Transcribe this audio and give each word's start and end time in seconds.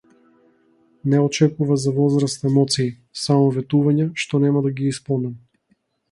Не 1.11 1.17
очекува 1.25 1.75
за 1.83 1.91
возврат 1.97 2.39
емоции, 2.51 2.85
само 3.25 3.51
ветувања, 3.57 4.07
што 4.23 4.41
нема 4.45 4.63
да 4.69 4.71
ги 4.79 4.89
исполнам. 4.93 5.37